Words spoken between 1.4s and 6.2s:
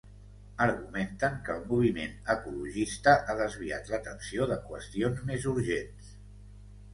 que el moviment ecologista ha desviat l’atenció de qüestions més urgents.